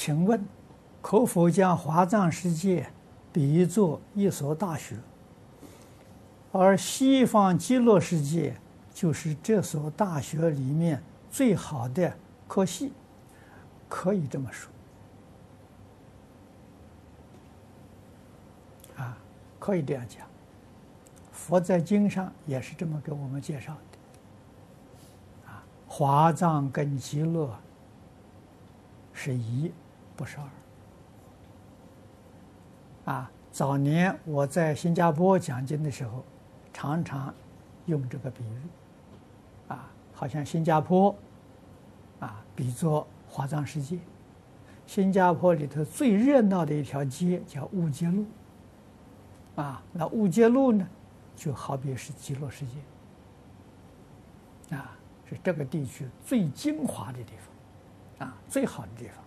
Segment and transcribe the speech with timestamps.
[0.00, 0.42] 请问，
[1.02, 2.90] 可否将华藏世界
[3.30, 4.96] 比作一所大学，
[6.52, 8.56] 而西方极乐世界
[8.94, 12.16] 就是这所大学里面最好的
[12.48, 12.94] 科系？
[13.90, 14.72] 可以这么说，
[18.96, 19.18] 啊，
[19.58, 20.26] 可以这样讲。
[21.30, 27.54] 佛在经上也是这么给我们介绍的，啊，华藏跟极乐
[29.12, 29.70] 是一。
[30.20, 30.36] 不是
[33.06, 33.30] 二啊！
[33.50, 36.22] 早年我在新加坡讲经的时候，
[36.74, 37.34] 常常
[37.86, 38.60] 用这个比喻，
[39.68, 41.16] 啊，好像新加坡
[42.18, 43.98] 啊，比作华藏世界。
[44.86, 48.26] 新加坡里头最热闹的一条街叫乌节路，
[49.56, 50.86] 啊，那乌节路呢，
[51.34, 52.66] 就好比是极乐世
[54.68, 54.94] 界，啊，
[55.24, 57.32] 是这个地区最精华的地
[58.18, 59.24] 方，啊，最好的地方。